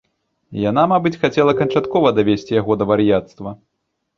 [0.69, 3.49] Яна, мабыць, хацела канчаткова давесці яго да вар'яцтва.